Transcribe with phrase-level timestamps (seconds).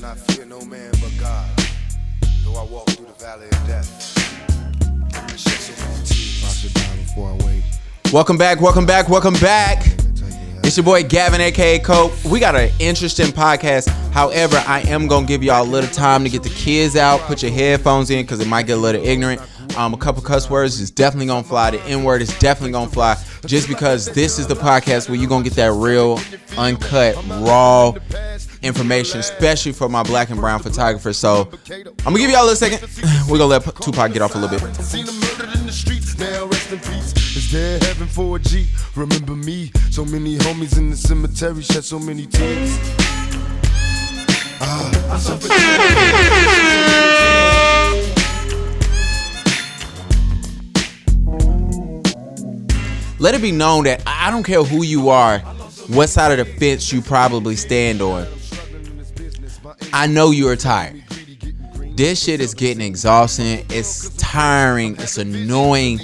[0.00, 1.46] not fear no man but God.
[2.42, 4.16] Though I walk through the valley of death.
[8.10, 9.86] Welcome back, welcome back, welcome back.
[10.64, 12.12] It's your boy Gavin, aka Cope.
[12.24, 13.88] We got an interesting podcast.
[14.12, 17.20] However, I am gonna give y'all a little time to get the kids out.
[17.20, 19.42] Put your headphones in because it might get a little ignorant.
[19.76, 21.72] Um, a couple cuss words is definitely gonna fly.
[21.72, 23.16] The N word is definitely gonna fly.
[23.44, 26.18] Just because this is the podcast where you're gonna get that real,
[26.56, 27.92] uncut, raw
[28.62, 31.16] information, especially for my black and brown photographers.
[31.16, 32.80] So I'm gonna give y'all a little second.
[33.30, 34.74] We're gonna let Tupac get off a little bit.
[34.76, 37.14] Seen them murdered in the streets, now rest in peace.
[37.36, 38.66] Is there heaven for a G?
[38.96, 39.72] Remember me?
[39.90, 42.78] So many homies in the cemetery shed so many tears.
[44.62, 45.50] Ah, I suffered.
[53.18, 55.40] Let it be known that I don't care who you are,
[55.88, 58.26] what side of the fence you probably stand on.
[59.92, 61.02] I know you are tired.
[61.96, 63.66] This shit is getting exhausting.
[63.68, 64.94] It's tiring.
[64.98, 66.00] It's annoying.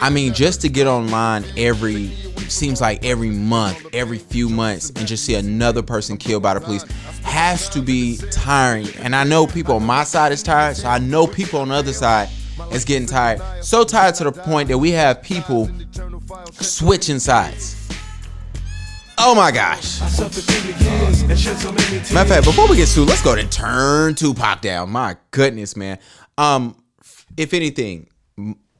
[0.00, 2.08] I mean, just to get online every
[2.48, 6.60] seems like every month, every few months, and just see another person killed by the
[6.60, 6.82] police
[7.22, 8.88] has to be tiring.
[8.98, 11.74] And I know people on my side is tired, so I know people on the
[11.74, 12.28] other side
[12.72, 13.40] is getting tired.
[13.62, 15.70] So tired to the point that we have people
[16.52, 17.76] switching sides.
[19.22, 20.00] Oh my gosh.
[20.00, 20.22] Matter
[22.22, 24.88] of fact, before we get to, let's go and turn Tupac down.
[24.88, 25.98] My goodness, man.
[26.38, 26.82] Um,
[27.36, 28.08] if anything,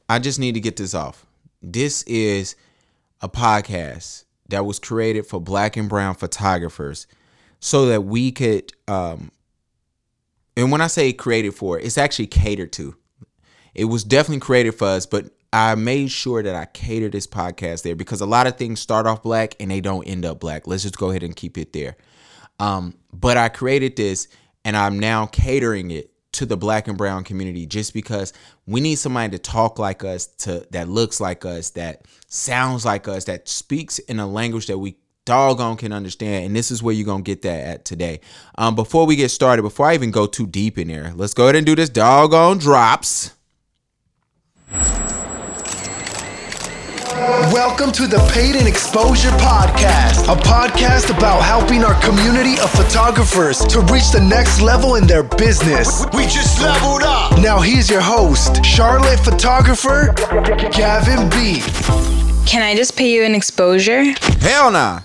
[0.09, 1.27] I just need to get this off.
[1.61, 2.55] This is
[3.21, 7.05] a podcast that was created for black and brown photographers
[7.59, 9.29] so that we could um
[10.57, 12.95] and when I say created for, it's actually catered to.
[13.75, 17.83] It was definitely created for us, but I made sure that I cater this podcast
[17.83, 20.65] there because a lot of things start off black and they don't end up black.
[20.65, 21.97] Let's just go ahead and keep it there.
[22.59, 24.27] Um, but I created this
[24.63, 28.31] and I'm now catering it to the black and brown community just because
[28.65, 33.07] we need somebody to talk like us, to that looks like us, that sounds like
[33.07, 34.95] us, that speaks in a language that we
[35.25, 36.45] doggone can understand.
[36.45, 38.21] And this is where you're gonna get that at today.
[38.57, 41.43] Um, before we get started, before I even go too deep in there, let's go
[41.43, 43.31] ahead and do this doggone drops.
[47.51, 53.59] Welcome to the Paid in Exposure Podcast, a podcast about helping our community of photographers
[53.65, 56.05] to reach the next level in their business.
[56.13, 57.37] We just leveled up.
[57.41, 60.13] Now, here's your host, Charlotte photographer,
[60.71, 61.59] Gavin B.
[62.49, 64.05] Can I just pay you an exposure?
[64.39, 65.01] Hell nah.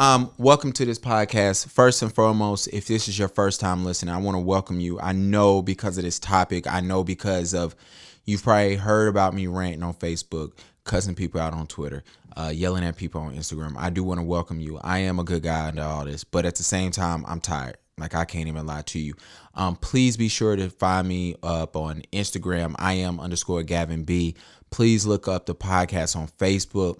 [0.00, 1.68] Um, welcome to this podcast.
[1.68, 4.98] First and foremost, if this is your first time listening, I want to welcome you.
[4.98, 7.76] I know because of this topic, I know because of
[8.24, 10.52] you've probably heard about me ranting on Facebook,
[10.90, 12.02] cussing people out on Twitter,
[12.36, 13.76] uh, yelling at people on Instagram.
[13.78, 14.80] I do want to welcome you.
[14.82, 17.76] I am a good guy into all this, but at the same time, I'm tired.
[17.96, 19.14] Like I can't even lie to you.
[19.54, 22.74] Um, please be sure to find me up on Instagram.
[22.76, 24.34] I am underscore Gavin B.
[24.70, 26.98] Please look up the podcast on Facebook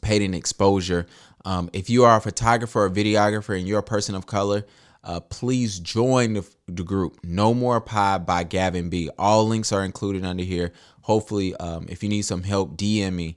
[0.00, 1.06] paid in exposure.
[1.44, 4.64] Um, if you are a photographer or videographer and you're a person of color,
[5.02, 9.10] uh, please join the, the group No More Pie by Gavin B.
[9.18, 10.72] All links are included under here.
[11.04, 13.36] Hopefully, um, if you need some help, DM me.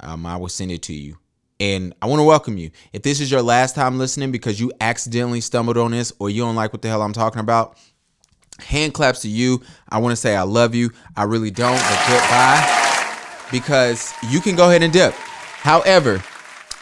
[0.00, 1.16] Um, I will send it to you.
[1.58, 2.70] And I want to welcome you.
[2.92, 6.42] If this is your last time listening because you accidentally stumbled on this or you
[6.42, 7.78] don't like what the hell I'm talking about,
[8.58, 9.62] hand claps to you.
[9.88, 10.90] I want to say I love you.
[11.16, 12.82] I really don't, but goodbye
[13.50, 15.14] because you can go ahead and dip.
[15.14, 16.22] However,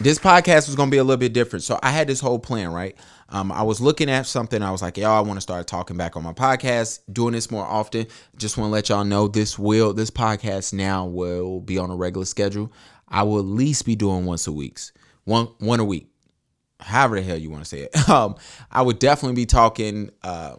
[0.01, 1.63] this podcast was going to be a little bit different.
[1.63, 2.97] So I had this whole plan, right?
[3.29, 4.61] Um, I was looking at something.
[4.61, 7.49] I was like, yo, I want to start talking back on my podcast, doing this
[7.49, 8.05] more often.
[8.37, 11.95] Just want to let y'all know this will, this podcast now will be on a
[11.95, 12.71] regular schedule.
[13.07, 14.79] I will at least be doing once a week,
[15.23, 16.07] one, one a week,
[16.79, 17.95] however the hell you want to say it.
[18.09, 18.35] Um,
[18.71, 20.57] I would definitely be talking, uh,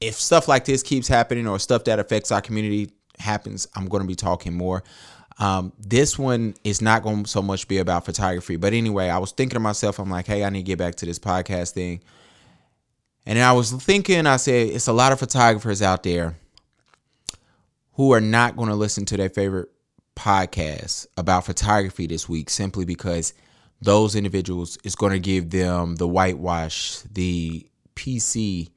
[0.00, 4.02] if stuff like this keeps happening or stuff that affects our community happens, I'm going
[4.02, 4.82] to be talking more.
[5.40, 8.56] Um, this one is not going to so much be about photography.
[8.56, 10.96] But anyway, I was thinking to myself, I'm like, hey, I need to get back
[10.96, 12.02] to this podcast thing.
[13.24, 16.36] And I was thinking, I said, it's a lot of photographers out there
[17.94, 19.70] who are not going to listen to their favorite
[20.14, 23.32] podcast about photography this week simply because
[23.80, 27.66] those individuals is going to give them the whitewash, the
[27.96, 28.70] PC,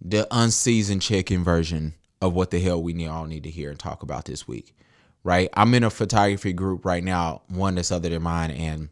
[0.00, 4.04] the unseasoned chicken version of what the hell we all need to hear and talk
[4.04, 4.76] about this week.
[5.22, 5.50] Right?
[5.54, 8.88] I'm in a photography group right now, one that's other than mine, and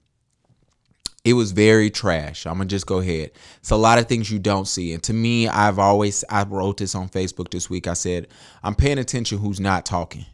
[1.24, 2.46] it was very trash.
[2.46, 3.32] I'm gonna just go ahead.
[3.58, 4.92] It's a lot of things you don't see.
[4.92, 7.86] And to me, I've always I wrote this on Facebook this week.
[7.86, 8.28] I said,
[8.62, 10.26] I'm paying attention who's not talking.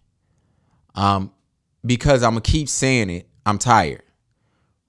[0.95, 1.33] Um,
[1.85, 4.03] because I'm gonna keep saying it, I'm tired.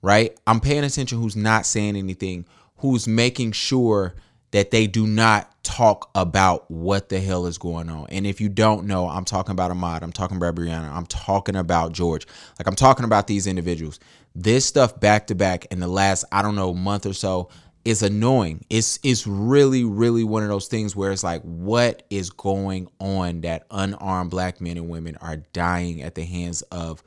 [0.01, 0.37] Right?
[0.45, 2.45] I'm paying attention who's not saying anything,
[2.77, 4.15] who's making sure
[4.55, 8.05] that they do not talk about what the hell is going on.
[8.07, 11.57] And if you don't know, I'm talking about Ahmaud, I'm talking about Breonna, I'm talking
[11.57, 12.25] about George.
[12.57, 13.99] Like I'm talking about these individuals.
[14.33, 17.49] This stuff back to back in the last, I don't know, month or so
[17.83, 18.63] is annoying.
[18.69, 23.41] It's it's really, really one of those things where it's like, what is going on
[23.41, 27.03] that unarmed black men and women are dying at the hands of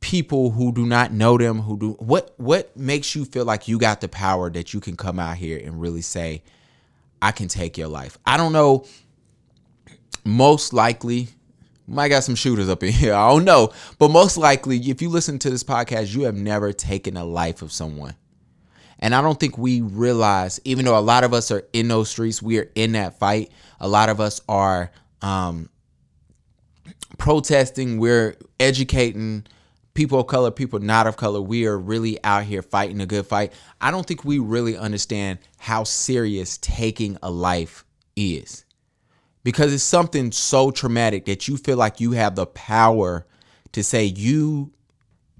[0.00, 3.78] people who do not know them who do what what makes you feel like you
[3.78, 6.42] got the power that you can come out here and really say
[7.20, 8.18] i can take your life.
[8.26, 8.86] I don't know.
[10.24, 11.28] Most likely
[11.86, 13.14] might got some shooters up in here.
[13.14, 13.72] I don't know.
[13.98, 17.62] But most likely if you listen to this podcast you have never taken a life
[17.62, 18.14] of someone.
[19.00, 22.08] And i don't think we realize even though a lot of us are in those
[22.08, 23.50] streets we are in that fight.
[23.80, 25.68] A lot of us are um
[27.18, 29.44] protesting we're educating
[29.94, 33.26] people of color, people not of color, we are really out here fighting a good
[33.26, 33.52] fight.
[33.80, 37.84] I don't think we really understand how serious taking a life
[38.16, 38.64] is.
[39.42, 43.26] Because it's something so traumatic that you feel like you have the power
[43.72, 44.72] to say you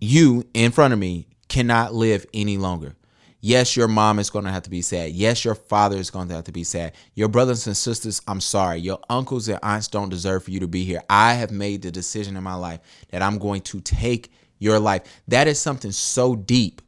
[0.01, 2.97] you in front of me cannot live any longer.
[3.43, 5.13] Yes, your mom is going to have to be sad.
[5.13, 6.93] Yes, your father is going to have to be sad.
[7.15, 8.81] Your brothers and sisters, I'm sorry.
[8.81, 11.03] Your uncles and aunts don't deserve for you to be here.
[11.09, 12.81] I have made the decision in my life
[13.11, 15.03] that I'm going to take your life.
[15.27, 16.81] That is something so deep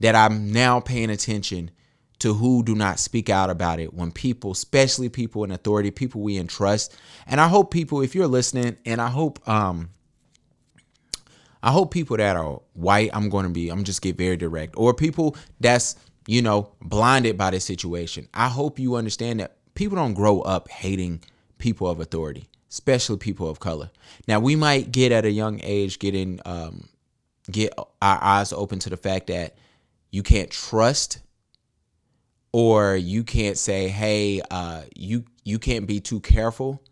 [0.00, 1.70] that I'm now paying attention
[2.18, 6.20] to who do not speak out about it when people, especially people in authority, people
[6.20, 6.94] we entrust.
[7.26, 9.88] And I hope people, if you're listening, and I hope um
[11.62, 14.74] I hope people that are white, I'm going to be, I'm just get very direct,
[14.76, 15.96] or people that's,
[16.26, 18.28] you know, blinded by this situation.
[18.34, 21.22] I hope you understand that people don't grow up hating
[21.56, 23.90] people of authority, especially people of color.
[24.28, 26.90] Now, we might get at a young age getting um,
[27.50, 29.56] get our eyes open to the fact that
[30.10, 31.20] you can't trust
[32.52, 36.82] or you can't say hey uh, you you can't be too careful.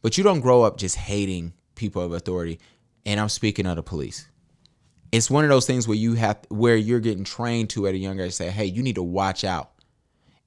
[0.00, 2.60] But you don't grow up just hating people of authority.
[3.04, 4.28] And i'm speaking of the police.
[5.10, 7.98] It's one of those things where you have where you're getting trained to at a
[7.98, 9.72] young age say hey you need to watch out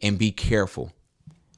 [0.01, 0.93] and be careful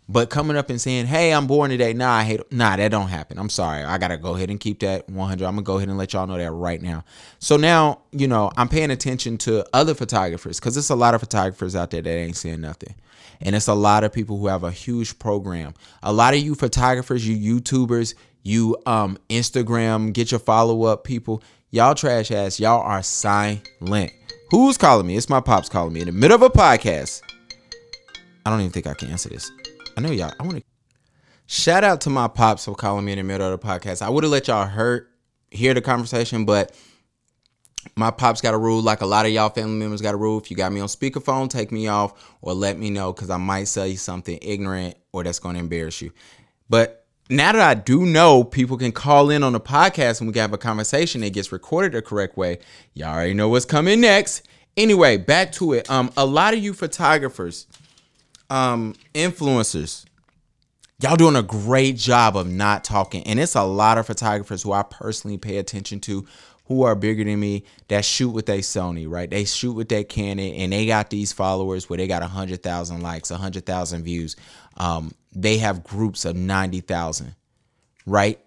[0.09, 3.07] but coming up and saying, "Hey, I'm born today," nah, I hate, nah, that don't
[3.07, 3.37] happen.
[3.39, 3.83] I'm sorry.
[3.83, 5.45] I gotta go ahead and keep that 100.
[5.45, 7.03] I'm gonna go ahead and let y'all know that right now.
[7.39, 11.21] So now, you know, I'm paying attention to other photographers because there's a lot of
[11.21, 12.95] photographers out there that ain't saying nothing,
[13.41, 15.73] and it's a lot of people who have a huge program.
[16.01, 18.13] A lot of you photographers, you YouTubers,
[18.43, 21.41] you um Instagram, get your follow up people.
[21.71, 22.59] Y'all trash ass.
[22.59, 24.11] Y'all are silent.
[24.51, 25.17] Who's calling me?
[25.17, 27.21] It's my pops calling me in the middle of a podcast.
[28.45, 29.49] I don't even think I can answer this.
[29.95, 30.33] I know y'all.
[30.39, 30.63] I want to
[31.45, 34.01] shout out to my pops for calling me in the middle of the podcast.
[34.01, 35.09] I would have let y'all hurt
[35.51, 36.75] hear the conversation, but
[37.95, 40.39] my pops got a rule like a lot of y'all family members got a rule.
[40.39, 43.37] If you got me on speakerphone, take me off or let me know because I
[43.37, 46.11] might say something ignorant or that's going to embarrass you.
[46.69, 50.33] But now that I do know people can call in on the podcast and we
[50.33, 52.59] can have a conversation that gets recorded the correct way,
[52.93, 54.47] y'all already know what's coming next.
[54.75, 55.89] Anyway, back to it.
[55.89, 57.67] Um, a lot of you photographers
[58.53, 60.05] um influencers.
[61.01, 64.71] Y'all doing a great job of not talking and it's a lot of photographers who
[64.71, 66.25] i personally pay attention to
[66.65, 69.29] who are bigger than me that shoot with a sony right?
[69.29, 73.31] They shoot with that canon and they got these followers where they got 100000 likes
[73.31, 74.35] 100000 views.
[74.77, 77.35] Um, they have groups of 90000
[78.05, 78.39] right?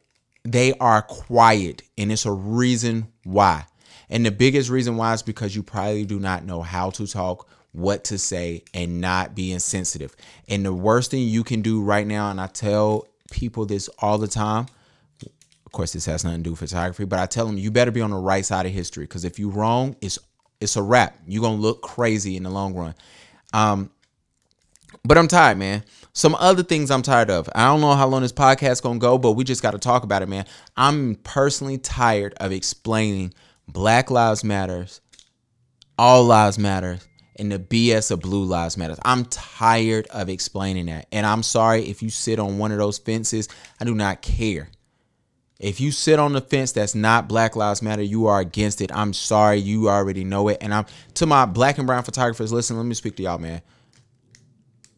[0.45, 3.67] They are quiet and it's a reason why.
[4.09, 7.49] And the biggest reason why is because you probably do not know how to talk
[7.77, 10.17] what to say and not be insensitive.
[10.49, 14.17] And the worst thing you can do right now, and I tell people this all
[14.17, 14.67] the time.
[15.67, 17.91] Of course, this has nothing to do with photography, but I tell them you better
[17.91, 20.19] be on the right side of history because if you're wrong, it's
[20.59, 21.19] it's a wrap.
[21.27, 22.95] You're gonna look crazy in the long run.
[23.53, 23.91] Um,
[25.05, 25.85] but I'm tired, man.
[26.15, 27.47] Some other things I'm tired of.
[27.55, 30.03] I don't know how long this podcast gonna go, but we just got to talk
[30.03, 30.47] about it, man.
[30.79, 33.35] I'm personally tired of explaining
[33.69, 35.03] Black Lives Matters,
[35.99, 38.97] All Lives Matters, and the BS of Blue Lives Matter.
[39.05, 41.07] I'm tired of explaining that.
[41.13, 43.49] And I'm sorry if you sit on one of those fences.
[43.81, 44.69] I do not care.
[45.59, 48.95] If you sit on the fence that's not Black Lives Matter, you are against it.
[48.95, 50.59] I'm sorry, you already know it.
[50.61, 53.63] And I'm to my black and brown photographers, listen, let me speak to y'all, man.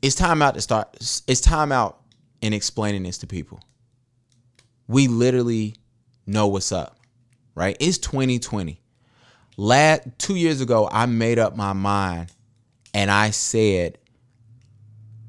[0.02, 0.97] It's time out to start.
[1.26, 2.00] It's time out
[2.40, 3.62] in explaining this to people.
[4.88, 5.76] We literally
[6.26, 6.99] know what's up,
[7.54, 7.76] right?
[7.78, 8.80] It's 2020
[9.59, 12.33] last two years ago, I made up my mind
[12.95, 13.99] and I said,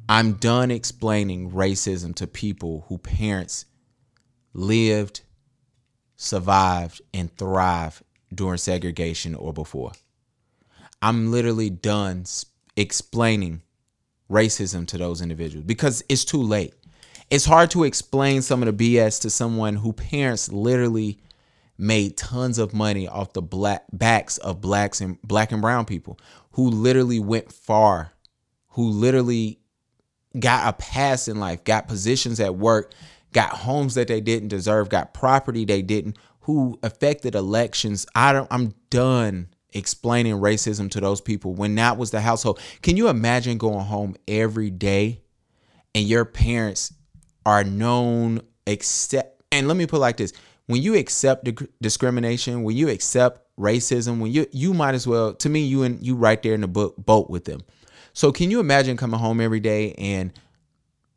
[0.08, 3.66] I'm done explaining racism to people who parents
[4.54, 5.22] lived,
[6.16, 9.92] survived, and thrived during segregation or before.
[11.02, 12.26] I'm literally done
[12.76, 13.62] explaining
[14.30, 16.74] racism to those individuals because it's too late.
[17.30, 21.20] It's hard to explain some of the BS to someone who parents literally
[21.80, 26.20] made tons of money off the black backs of blacks and black and brown people
[26.52, 28.12] who literally went far,
[28.72, 29.60] who literally
[30.38, 32.94] got a pass in life, got positions at work,
[33.32, 38.06] got homes that they didn't deserve, got property they didn't, who affected elections.
[38.14, 42.60] I don't I'm done explaining racism to those people when that was the household.
[42.82, 45.22] Can you imagine going home every day
[45.96, 46.94] and your parents
[47.46, 50.34] are known except and let me put like this
[50.70, 51.50] when you accept
[51.82, 56.06] discrimination when you accept racism when you you might as well to me you and
[56.06, 57.62] you right there in the boat boat with them.
[58.14, 60.32] So can you imagine coming home every day and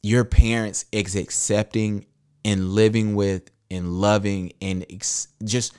[0.03, 2.07] your parents accepting
[2.47, 5.75] and living with and loving and ex- just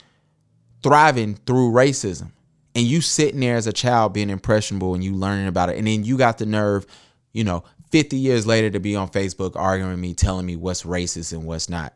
[0.84, 2.30] thriving through racism?
[2.76, 5.88] And you sitting there as a child being impressionable and you learning about it and
[5.88, 6.86] then you got the nerve
[7.32, 10.84] you know 50 years later to be on facebook arguing with me telling me what's
[10.84, 11.96] racist and what's not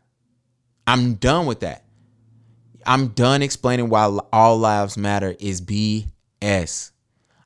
[0.88, 1.84] i'm done with that
[2.86, 6.92] i'm done explaining why all lives matter is bs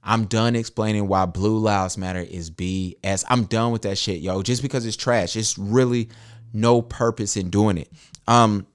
[0.03, 4.41] i'm done explaining why blue lives matter is bs i'm done with that shit yo
[4.41, 6.09] just because it's trash it's really
[6.53, 7.89] no purpose in doing it
[8.27, 8.65] um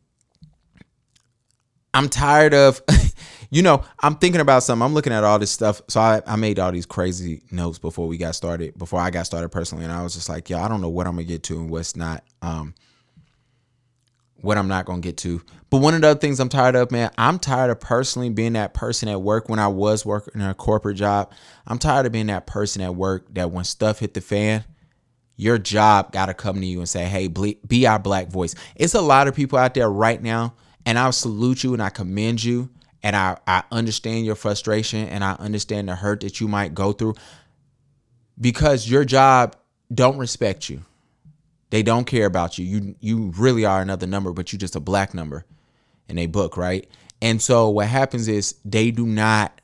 [1.95, 2.83] i'm tired of
[3.51, 4.85] you know, I'm thinking about something.
[4.85, 5.81] I'm looking at all this stuff.
[5.89, 9.27] So I, I made all these crazy notes before we got started, before I got
[9.27, 9.85] started personally.
[9.85, 11.71] And I was just like, yo, I don't know what I'm gonna get to and
[11.71, 12.25] what's not.
[12.43, 12.75] Um,
[14.41, 15.43] what I'm not gonna get to.
[15.71, 18.53] But one of the other things I'm tired of, man, I'm tired of personally being
[18.53, 21.33] that person at work when I was working in a corporate job.
[21.67, 24.65] I'm tired of being that person at work that when stuff hit the fan,
[25.37, 28.55] your job gotta come to you and say, hey, be our black voice.
[28.75, 31.91] It's a lot of people out there right now, and I salute you and I
[31.91, 32.71] commend you
[33.03, 36.93] and I, I understand your frustration and I understand the hurt that you might go
[36.93, 37.15] through
[38.41, 39.57] because your job
[39.95, 40.83] don't respect you.
[41.71, 42.65] They don't care about you.
[42.65, 45.45] You you really are another number, but you're just a black number
[46.09, 46.89] in a book, right?
[47.21, 49.61] And so what happens is they do not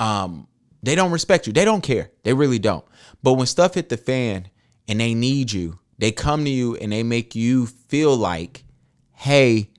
[0.00, 0.46] um
[0.82, 1.52] they don't respect you.
[1.52, 2.10] They don't care.
[2.22, 2.84] They really don't.
[3.22, 4.48] But when stuff hit the fan
[4.86, 8.64] and they need you, they come to you and they make you feel like,
[9.12, 9.70] "Hey,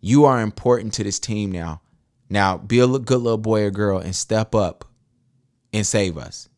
[0.00, 1.82] you are important to this team now.
[2.28, 4.84] Now, be a good little boy or girl and step up
[5.72, 6.48] and save us.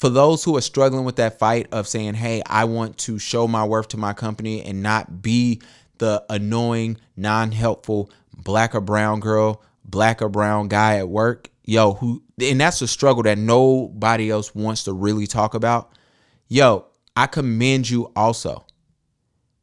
[0.00, 3.46] For those who are struggling with that fight of saying, hey, I want to show
[3.46, 5.60] my worth to my company and not be
[5.98, 11.92] the annoying, non helpful black or brown girl, black or brown guy at work, yo,
[11.92, 15.92] who, and that's a struggle that nobody else wants to really talk about.
[16.48, 18.64] Yo, I commend you also.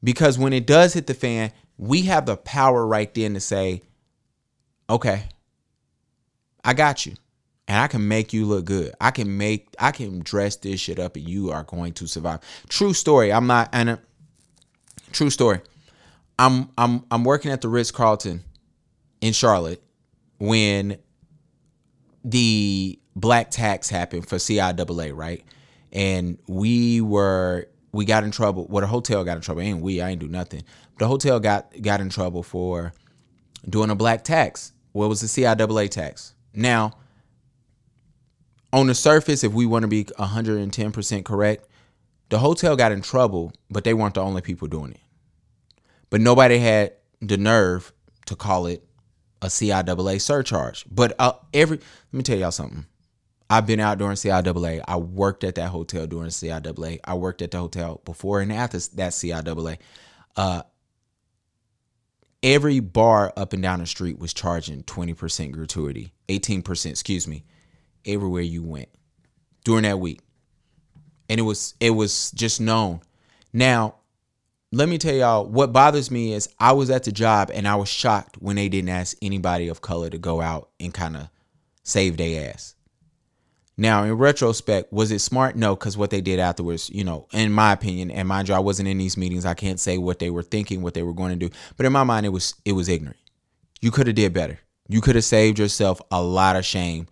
[0.03, 3.81] Because when it does hit the fan, we have the power right then to say,
[4.87, 5.23] okay,
[6.63, 7.15] I got you.
[7.67, 8.93] And I can make you look good.
[9.01, 12.39] I can make I can dress this shit up and you are going to survive.
[12.69, 13.31] True story.
[13.33, 13.99] I'm not and a,
[15.11, 15.61] true story.
[16.39, 18.43] I'm I'm I'm working at the Ritz Carlton
[19.19, 19.81] in Charlotte
[20.39, 20.97] when
[22.23, 25.43] the black tax happened for CIAA, right?
[25.91, 28.67] And we were we got in trouble.
[28.69, 29.61] Well, the hotel got in trouble.
[29.61, 30.01] Ain't we?
[30.01, 30.63] I ain't do nothing
[30.97, 32.93] the hotel got got in trouble for
[33.67, 34.73] doing a black tax.
[34.91, 36.33] What was the CIAA tax?
[36.53, 36.93] Now,
[38.77, 41.67] on the surface, if we want to be 110% correct,
[42.29, 44.99] the hotel got in trouble, but they weren't the only people doing it.
[46.09, 47.91] But nobody had the nerve
[48.27, 48.83] to call it
[49.41, 50.85] a CIAA surcharge.
[50.89, 52.85] But uh, every let me tell y'all something.
[53.49, 54.83] I've been out during CIAA.
[54.87, 56.99] I worked at that hotel during CIAA.
[57.03, 59.77] I worked at the hotel before and after that CIAA.
[60.35, 60.63] Uh,
[62.43, 67.43] every bar up and down the street was charging 20% gratuity, 18%, excuse me,
[68.07, 68.89] everywhere you went
[69.63, 70.21] during that week.
[71.29, 73.01] And it was it was just known.
[73.53, 73.95] Now,
[74.71, 77.75] let me tell y'all what bothers me is I was at the job and I
[77.75, 81.29] was shocked when they didn't ask anybody of color to go out and kind of
[81.83, 82.75] save their ass.
[83.79, 85.55] Now, in retrospect, was it smart?
[85.55, 88.59] No, because what they did afterwards, you know, in my opinion, and mind you, I
[88.59, 89.45] wasn't in these meetings.
[89.45, 91.53] I can't say what they were thinking, what they were going to do.
[91.77, 93.19] But in my mind, it was it was ignorant.
[93.79, 94.59] You could have did better.
[94.89, 97.07] You could have saved yourself a lot of shame,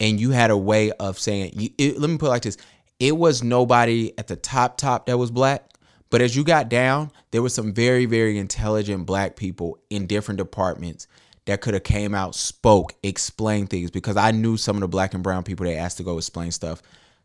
[0.00, 1.52] and you had a way of saying.
[1.54, 2.56] You, it, let me put it like this:
[2.98, 5.70] it was nobody at the top top that was black,
[6.10, 10.38] but as you got down, there were some very very intelligent black people in different
[10.38, 11.06] departments
[11.46, 15.14] that could have came out, spoke, explained things because I knew some of the black
[15.14, 16.82] and brown people they asked to go explain stuff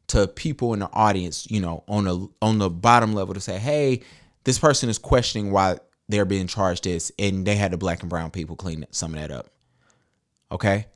[0.07, 3.57] to people in the audience, you know, on the on the bottom level to say,
[3.57, 4.01] "Hey,
[4.43, 8.09] this person is questioning why they're being charged this," and they had the black and
[8.09, 9.49] brown people clean some of that up.
[10.51, 10.87] Okay,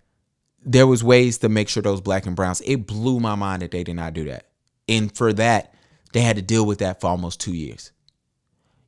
[0.65, 2.61] there was ways to make sure those black and browns.
[2.65, 4.47] It blew my mind that they did not do that.
[4.87, 5.73] And for that,
[6.13, 7.91] they had to deal with that for almost two years.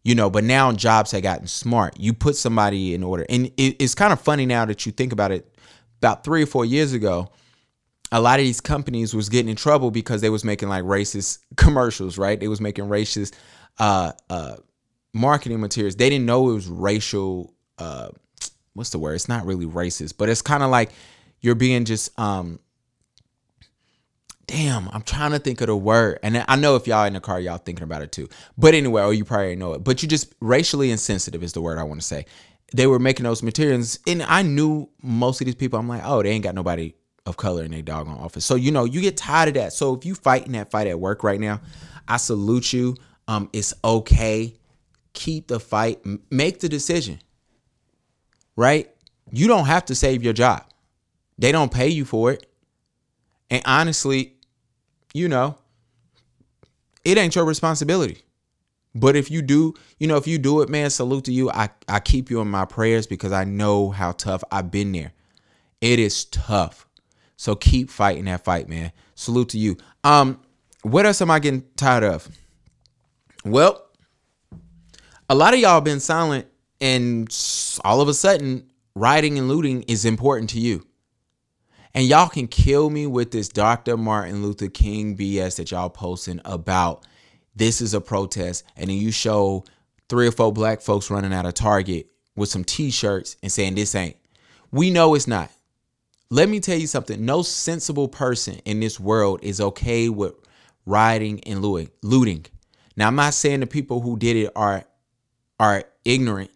[0.04, 2.00] You know, but now jobs have gotten smart.
[2.00, 3.26] You put somebody in order.
[3.28, 5.52] And it, it's kind of funny now that you think about it.
[6.00, 7.30] About three or four years ago,
[8.12, 11.40] a lot of these companies was getting in trouble because they was making like racist
[11.58, 12.40] commercials, right?
[12.40, 13.34] They was making racist
[13.80, 14.58] uh, uh,
[15.14, 15.96] marketing materials.
[15.96, 17.54] They didn't know it was racial.
[17.80, 18.10] Uh,
[18.74, 19.16] what's the word?
[19.16, 20.92] It's not really racist, but it's kind of like
[21.46, 22.60] you're being just um.
[24.48, 27.20] Damn, I'm trying to think of the word, and I know if y'all in the
[27.20, 28.30] car, y'all thinking about it too.
[28.56, 29.84] But anyway, oh, you probably know it.
[29.84, 32.28] But you just racially insensitive is the word I want to say.
[32.72, 35.80] They were making those materials, and I knew most of these people.
[35.80, 36.94] I'm like, oh, they ain't got nobody
[37.26, 38.46] of color in their doggone office.
[38.46, 39.74] So you know, you get tired of that.
[39.74, 41.62] So if you fighting that fight at work right now,
[42.08, 42.96] I salute you.
[43.28, 44.56] Um, it's okay.
[45.14, 46.02] Keep the fight.
[46.30, 47.20] Make the decision.
[48.56, 48.92] Right?
[49.32, 50.66] You don't have to save your job.
[51.38, 52.50] They don't pay you for it.
[53.50, 54.36] And honestly,
[55.14, 55.58] you know,
[57.04, 58.24] it ain't your responsibility.
[58.96, 61.52] But if you do, you know, if you do it, man, salute to you.
[61.52, 65.12] I, I keep you in my prayers because I know how tough I've been there.
[65.82, 66.88] It is tough.
[67.36, 68.94] So keep fighting that fight, man.
[69.14, 69.78] Salute to you.
[70.06, 70.40] Um,
[70.84, 72.30] what else am I getting tired of?
[73.44, 73.86] Well,
[75.30, 76.48] a lot of y'all been silent,
[76.80, 77.28] and
[77.84, 80.86] all of a sudden, rioting and looting is important to you.
[81.96, 83.96] And y'all can kill me with this Dr.
[83.96, 87.08] Martin Luther King BS that y'all posting about
[87.56, 89.64] this is a protest, and then you show
[90.10, 93.96] three or four black folks running out of Target with some t-shirts and saying this
[93.96, 94.18] ain't.
[94.72, 95.50] We know it's not.
[96.30, 97.24] Let me tell you something.
[97.24, 100.34] No sensible person in this world is okay with
[100.86, 102.46] rioting and looting.
[102.98, 104.84] Now, I'm not saying the people who did it are
[105.62, 106.52] are ignorant,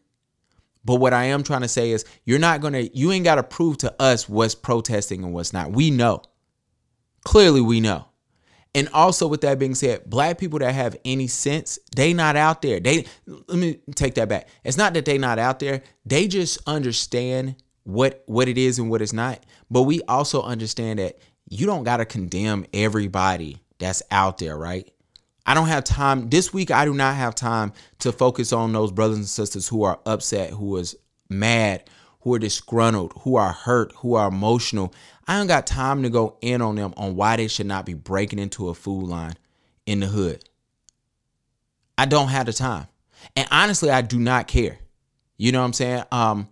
[0.85, 3.77] but what I am trying to say is you're not gonna, you ain't gotta prove
[3.79, 5.71] to us what's protesting and what's not.
[5.71, 6.21] We know.
[7.25, 8.05] Clearly, we know.
[8.75, 12.61] And also, with that being said, black people that have any sense, they not out
[12.61, 12.79] there.
[12.79, 14.47] They let me take that back.
[14.63, 15.81] It's not that they not out there.
[16.05, 19.43] They just understand what what it is and what it's not.
[19.71, 21.17] But we also understand that
[21.49, 24.89] you don't gotta condemn everybody that's out there, right?
[25.49, 26.69] I don't have time this week.
[26.69, 30.51] I do not have time to focus on those brothers and sisters who are upset,
[30.51, 30.95] who is
[31.27, 34.93] mad, who are disgruntled, who are hurt, who are emotional.
[35.27, 37.95] I don't got time to go in on them on why they should not be
[37.95, 39.37] breaking into a food line
[39.87, 40.47] in the hood.
[41.97, 42.85] I don't have the time.
[43.35, 44.77] And honestly, I do not care.
[45.37, 46.03] You know what I'm saying?
[46.11, 46.47] Um,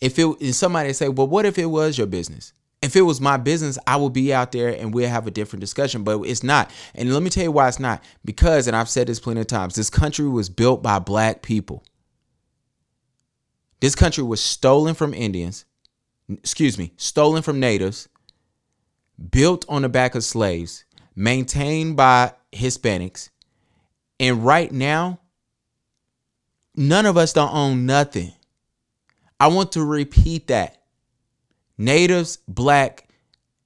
[0.00, 2.52] if it if somebody say, well, what if it was your business?
[2.86, 5.60] If it was my business, I would be out there and we'll have a different
[5.60, 6.70] discussion, but it's not.
[6.94, 8.00] And let me tell you why it's not.
[8.24, 11.82] Because, and I've said this plenty of times, this country was built by black people.
[13.80, 15.64] This country was stolen from Indians,
[16.28, 18.08] excuse me, stolen from natives,
[19.32, 20.84] built on the back of slaves,
[21.16, 23.30] maintained by Hispanics.
[24.20, 25.18] And right now,
[26.76, 28.32] none of us don't own nothing.
[29.40, 30.75] I want to repeat that
[31.78, 33.08] natives, black,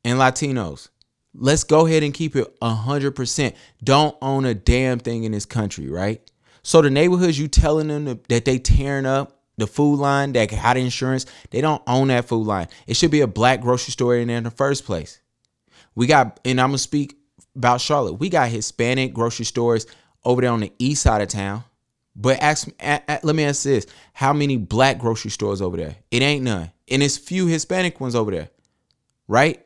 [0.05, 0.89] and Latinos.
[1.35, 3.55] Let's go ahead and keep it 100%.
[3.85, 6.21] Don't own a damn thing in this country, right?
[6.63, 10.77] So the neighborhoods you telling them that they tearing up the food line, that got
[10.77, 12.69] insurance, they don't own that food line.
[12.87, 15.21] It should be a black grocery store in there in the first place.
[15.95, 17.17] We got, and I'm gonna speak
[17.55, 18.15] about Charlotte.
[18.15, 19.87] We got Hispanic grocery stores
[20.25, 21.65] over there on the east side of town.
[22.21, 25.97] But ask, let me ask this: How many black grocery stores over there?
[26.11, 28.51] It ain't none and it's few Hispanic ones over there,
[29.29, 29.65] right?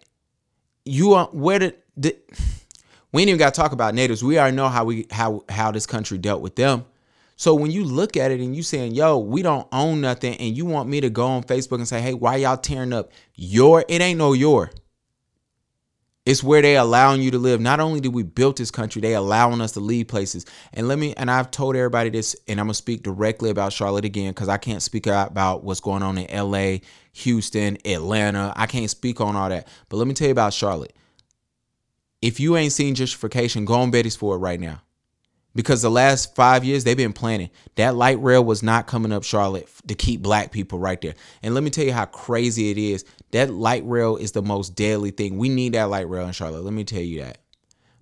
[0.85, 2.17] You are where did the,
[3.13, 4.23] we ain't even got to talk about natives.
[4.23, 6.85] We already know how we how how this country dealt with them.
[7.37, 10.57] So when you look at it and you saying, "Yo, we don't own nothing," and
[10.57, 13.85] you want me to go on Facebook and say, "Hey, why y'all tearing up your?"
[13.89, 14.71] It ain't no your.
[16.27, 17.61] It's where they allowing you to live.
[17.61, 20.47] Not only did we build this country, they allowing us to leave places.
[20.73, 24.07] And let me and I've told everybody this, and I'm gonna speak directly about Charlotte
[24.07, 26.79] again because I can't speak about what's going on in LA,
[27.13, 28.55] Houston, Atlanta.
[28.57, 29.69] I can't speak on all that.
[29.91, 30.97] But let me tell you about Charlotte.
[32.23, 34.81] If you ain't seen gentrification, go on Beatties Ford right now
[35.55, 37.51] because the last five years they've been planning.
[37.77, 41.15] That light rail was not coming up Charlotte to keep black people right there.
[41.43, 43.05] And let me tell you how crazy it is.
[43.35, 45.39] That light rail is the most deadly thing.
[45.39, 46.63] We need that light rail in Charlotte.
[46.63, 47.39] Let me tell you that.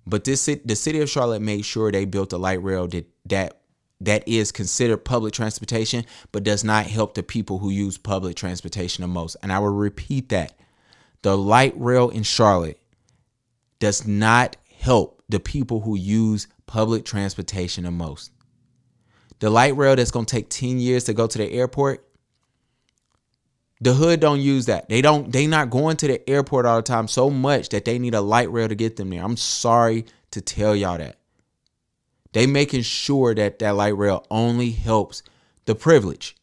[0.05, 3.59] But this the city of Charlotte made sure they built a light rail that that
[3.99, 9.01] that is considered public transportation, but does not help the people who use public transportation
[9.01, 9.35] the most.
[9.41, 10.53] And I will repeat that.
[11.23, 12.79] The light rail in Charlotte
[13.79, 18.31] does not help the people who use public transportation the most.
[19.39, 22.07] The light rail that's going to take 10 years to go to the airport,
[23.83, 24.87] the hood don't use that.
[24.87, 27.99] They don't they not going to the airport all the time so much that they
[27.99, 29.21] need a light rail to get them there.
[29.21, 31.17] I'm sorry to tell y'all that.
[32.31, 35.21] They making sure that that light rail only helps
[35.65, 36.35] the privilege.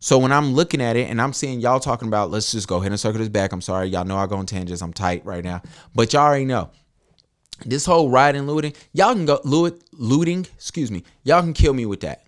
[0.00, 2.76] So when I'm looking at it and I'm seeing y'all talking about, let's just go
[2.78, 3.52] ahead and circle this back.
[3.52, 4.82] I'm sorry, y'all know I go on tangents.
[4.82, 5.62] I'm tight right now,
[5.94, 6.70] but y'all already know
[7.64, 8.72] this whole rioting, looting.
[8.92, 10.46] Y'all can go loot, looting.
[10.56, 11.04] Excuse me.
[11.22, 12.24] Y'all can kill me with that.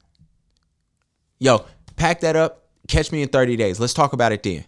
[1.41, 2.68] Yo, pack that up.
[2.89, 3.79] Catch me in 30 days.
[3.79, 4.65] Let's talk about it then.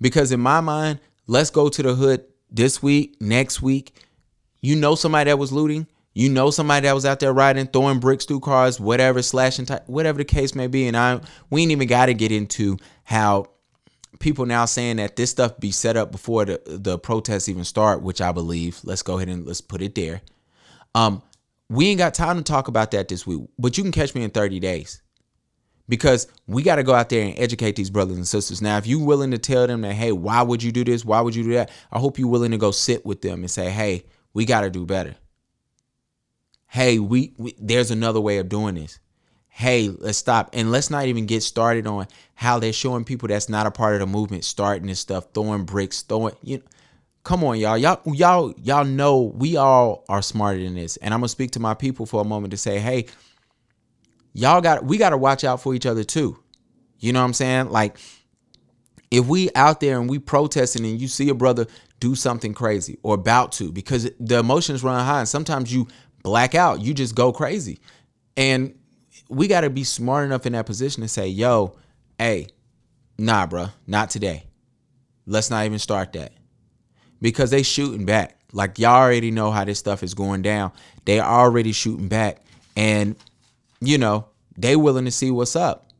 [0.00, 3.94] Because in my mind, let's go to the hood this week, next week.
[4.60, 5.86] You know somebody that was looting.
[6.12, 9.74] You know somebody that was out there riding, throwing bricks through cars, whatever, slashing, t-
[9.86, 10.88] whatever the case may be.
[10.88, 13.46] And I, we ain't even got to get into how
[14.18, 18.02] people now saying that this stuff be set up before the the protests even start,
[18.02, 18.80] which I believe.
[18.82, 20.22] Let's go ahead and let's put it there.
[20.94, 21.22] Um,
[21.68, 24.22] we ain't got time to talk about that this week, but you can catch me
[24.22, 25.02] in 30 days
[25.88, 28.60] because we got to go out there and educate these brothers and sisters.
[28.62, 31.04] Now, if you're willing to tell them that, hey, why would you do this?
[31.04, 31.70] Why would you do that?
[31.92, 34.70] I hope you're willing to go sit with them and say, hey, we got to
[34.70, 35.16] do better
[36.68, 38.98] hey, we, we there's another way of doing this.
[39.48, 43.48] Hey, let's stop and let's not even get started on how they're showing people that's
[43.48, 46.62] not a part of the movement starting this stuff, throwing bricks, throwing you know,
[47.24, 51.18] come on y'all y'all y'all y'all know we all are smarter than this and i'm
[51.18, 53.04] gonna speak to my people for a moment to say hey
[54.36, 56.38] y'all got we got to watch out for each other too
[56.98, 57.98] you know what i'm saying like
[59.10, 61.66] if we out there and we protesting and you see a brother
[62.00, 65.86] do something crazy or about to because the emotions run high and sometimes you
[66.26, 66.80] black out.
[66.80, 67.78] You just go crazy.
[68.36, 68.74] And
[69.28, 71.76] we got to be smart enough in that position to say, yo,
[72.18, 72.48] hey,
[73.16, 74.42] nah, bro, not today.
[75.24, 76.32] Let's not even start that.
[77.22, 78.40] Because they shooting back.
[78.52, 80.72] Like y'all already know how this stuff is going down.
[81.04, 82.44] They already shooting back.
[82.76, 83.14] And,
[83.80, 85.90] you know, they willing to see what's up.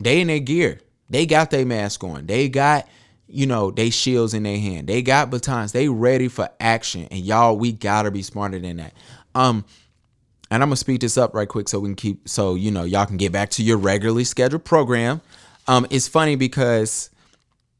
[0.00, 0.80] They in their gear.
[1.08, 2.26] They got their mask on.
[2.26, 2.88] They got,
[3.26, 4.88] you know, they shields in their hand.
[4.88, 5.72] They got batons.
[5.72, 7.08] They ready for action.
[7.10, 8.94] And y'all, we gotta be smarter than that.
[9.34, 9.64] Um,
[10.50, 12.84] and I'm gonna speed this up right quick so we can keep so you know
[12.84, 15.20] y'all can get back to your regularly scheduled program.
[15.66, 17.10] Um, it's funny because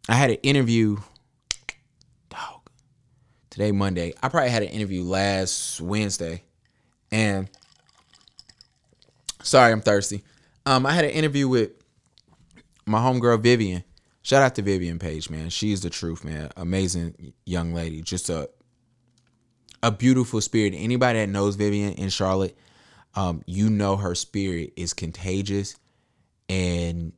[0.09, 0.97] I had an interview.
[2.29, 2.69] Dog.
[3.51, 4.15] Today Monday.
[4.23, 6.43] I probably had an interview last Wednesday,
[7.12, 7.49] and
[9.47, 10.25] sorry, I'm thirsty.
[10.65, 11.71] Um, I had an interview with
[12.85, 13.85] my homegirl Vivian.
[14.23, 15.51] Shout out to Vivian Page, man.
[15.51, 16.51] She's the truth, man.
[16.57, 18.03] Amazing young lady.
[18.03, 18.51] Just a
[19.83, 20.75] a beautiful spirit.
[20.77, 22.57] Anybody that knows Vivian in Charlotte,
[23.15, 25.77] um, you know her spirit is contagious
[26.49, 27.13] and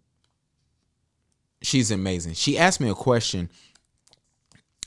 [1.62, 2.34] she's amazing.
[2.34, 3.48] She asked me a question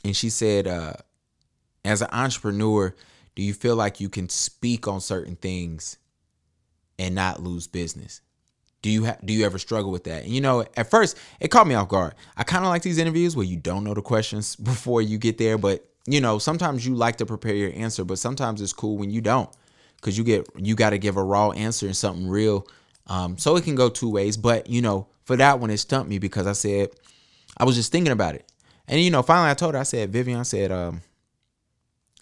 [0.04, 0.92] and she said, uh,
[1.84, 2.94] as an entrepreneur,
[3.34, 5.96] do you feel like you can speak on certain things
[6.98, 8.20] and not lose business?
[8.82, 10.24] Do you ha- do you ever struggle with that?
[10.24, 12.14] And you know, at first it caught me off guard.
[12.36, 15.38] I kind of like these interviews where you don't know the questions before you get
[15.38, 18.98] there, but you know, sometimes you like to prepare your answer, but sometimes it's cool
[18.98, 19.48] when you don't,
[19.96, 22.66] because you get you got to give a raw answer and something real.
[23.06, 24.36] Um, so it can go two ways.
[24.36, 26.90] But you know, for that one, it stumped me because I said
[27.56, 28.50] I was just thinking about it,
[28.88, 31.02] and you know, finally I told her, I said, Vivian, I said, um,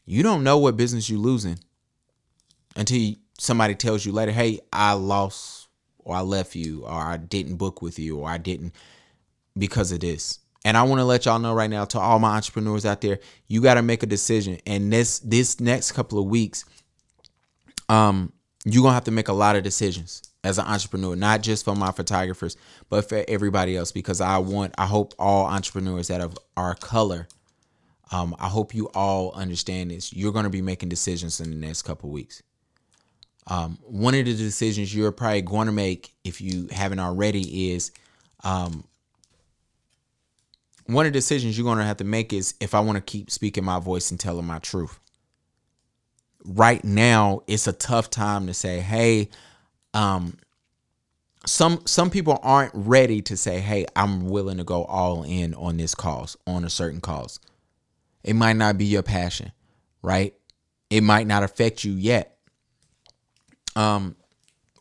[0.05, 1.59] you don't know what business you're losing
[2.77, 7.57] until somebody tells you later, hey, I lost or I left you or I didn't
[7.57, 8.75] book with you or I didn't
[9.57, 10.39] because of this.
[10.65, 13.19] And I want to let y'all know right now to all my entrepreneurs out there,
[13.49, 14.59] you got to make a decision.
[14.67, 16.67] And this this next couple of weeks,
[17.89, 18.33] um,
[18.67, 21.75] you're gonna have to make a lot of decisions as an entrepreneur, not just for
[21.75, 22.59] my photographers,
[22.91, 23.91] but for everybody else.
[23.91, 27.27] Because I want, I hope all entrepreneurs that have our color,
[28.13, 30.13] um, I hope you all understand this.
[30.13, 32.43] You're gonna be making decisions in the next couple of weeks.
[33.51, 37.91] Um, one of the decisions you're probably going to make, if you haven't already, is
[38.45, 38.85] um,
[40.87, 43.03] one of the decisions you're going to have to make is if I want to
[43.03, 44.99] keep speaking my voice and telling my truth.
[46.45, 49.29] Right now, it's a tough time to say, "Hey,
[49.93, 50.39] um
[51.47, 55.77] some some people aren't ready to say, "Hey, I'm willing to go all in on
[55.77, 57.41] this cause, on a certain cause."
[58.23, 59.53] It might not be your passion,
[60.03, 60.35] right?
[60.91, 62.39] It might not affect you yet.
[63.77, 64.17] Um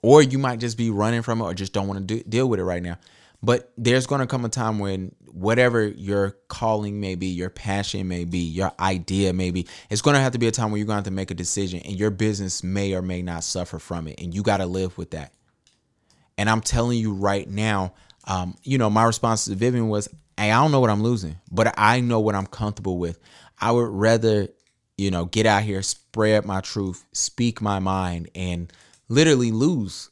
[0.02, 2.48] or you might just be running from it or just don't want to do, deal
[2.48, 2.98] with it right now.
[3.42, 8.08] But there's going to come a time when whatever your calling may be, your passion
[8.08, 10.78] may be, your idea may be, it's going to have to be a time where
[10.78, 13.44] you're going to have to make a decision and your business may or may not
[13.44, 14.20] suffer from it.
[14.20, 15.34] And you got to live with that.
[16.38, 17.94] And I'm telling you right now,
[18.26, 21.36] um, you know, my response to Vivian was, hey, I don't know what I'm losing,
[21.52, 23.20] but I know what I'm comfortable with.
[23.60, 24.50] I would rather,
[25.00, 28.72] you know, get out here, spread my truth, speak my mind, and
[29.08, 30.10] literally lose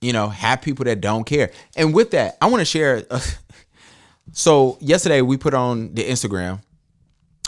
[0.00, 1.50] you know, have people that don't care.
[1.76, 3.04] And with that, I want to share.
[3.10, 3.20] Uh,
[4.32, 6.62] so yesterday we put on the Instagram.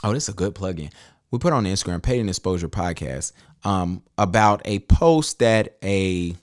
[0.02, 0.90] Oh, this is a good plug-in.
[1.30, 3.32] we put on the Instagram, Paid in Exposure Podcast,
[3.64, 6.34] um, about a post that a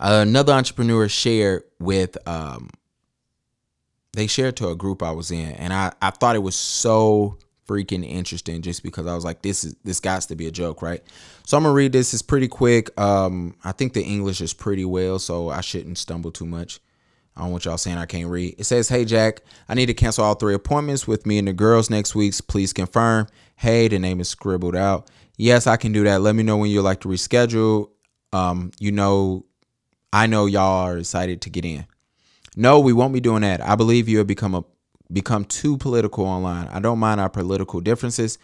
[0.00, 2.70] another entrepreneur shared with um
[4.12, 7.36] they shared to a group I was in and I, I thought it was so
[7.68, 10.82] freaking interesting just because I was like this is this got to be a joke,
[10.82, 11.02] right?
[11.46, 12.12] So I'm gonna read this.
[12.12, 12.98] It's pretty quick.
[12.98, 16.80] Um I think the English is pretty well, so I shouldn't stumble too much.
[17.36, 18.56] I don't want y'all saying I can't read.
[18.58, 21.52] It says, Hey Jack, I need to cancel all three appointments with me and the
[21.52, 22.34] girls next week.
[22.48, 23.28] Please confirm.
[23.54, 25.08] Hey, the name is scribbled out.
[25.36, 26.20] Yes, I can do that.
[26.20, 27.90] Let me know when you'd like to reschedule.
[28.32, 29.44] Um, you know,
[30.12, 31.86] I know y'all are excited to get in.
[32.56, 33.60] No, we won't be doing that.
[33.60, 34.64] I believe you have become a
[35.12, 36.68] become too political online.
[36.68, 38.38] I don't mind our political differences.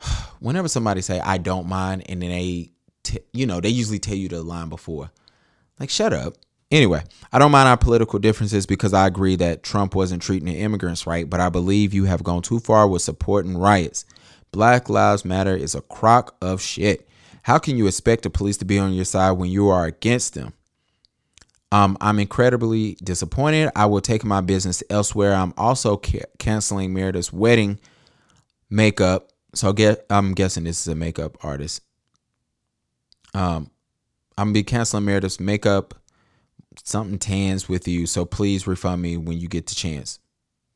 [0.40, 2.70] Whenever somebody say I don't mind, and then they,
[3.02, 5.10] t- you know, they usually tell you the line before,
[5.78, 6.34] like shut up.
[6.70, 10.58] Anyway, I don't mind our political differences because I agree that Trump wasn't treating the
[10.60, 14.04] immigrants right, but I believe you have gone too far with supporting riots.
[14.50, 17.08] Black Lives Matter is a crock of shit.
[17.42, 20.34] How can you expect the police to be on your side when you are against
[20.34, 20.54] them?
[21.74, 23.68] Um, I'm incredibly disappointed.
[23.74, 25.34] I will take my business elsewhere.
[25.34, 27.80] I'm also ca- canceling Meredith's wedding
[28.70, 29.32] makeup.
[29.56, 31.82] So get I'm guessing this is a makeup artist.
[33.34, 33.72] Um,
[34.38, 35.94] I'm gonna be canceling Meredith's makeup,
[36.84, 38.06] something tans with you.
[38.06, 40.20] So please refund me when you get the chance.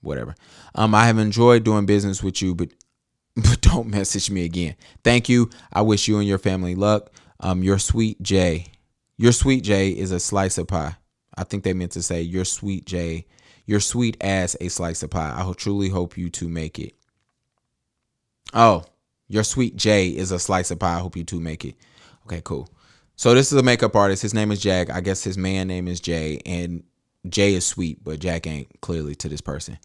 [0.00, 0.34] Whatever.
[0.74, 2.70] Um, I have enjoyed doing business with you, but
[3.37, 4.74] but don't message me again.
[5.04, 5.48] Thank you.
[5.72, 7.12] I wish you and your family luck.
[7.38, 8.66] Um, your sweet Jay.
[9.18, 10.96] Your sweet Jay is a slice of pie.
[11.37, 13.26] I think they meant to say your sweet Jay,
[13.66, 15.35] your sweet ass a slice of pie.
[15.37, 16.94] I truly hope you two make it.
[18.54, 18.85] Oh,
[19.26, 20.96] your sweet Jay is a slice of pie.
[20.96, 21.74] I hope you two make it.
[22.26, 22.68] Okay, cool.
[23.16, 24.22] So this is a makeup artist.
[24.22, 24.88] His name is Jack.
[24.88, 26.85] I guess his man name is Jay, and
[27.28, 29.78] Jay is sweet, but Jack ain't clearly to this person.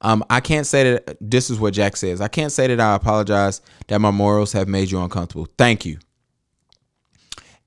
[0.00, 2.20] Um, I can't say that this is what Jack says.
[2.20, 5.46] I can't say that I apologize that my morals have made you uncomfortable.
[5.56, 5.98] Thank you.